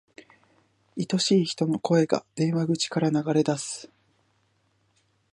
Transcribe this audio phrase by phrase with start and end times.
[0.97, 3.87] 愛しい人の声が、電話口から流れ出す。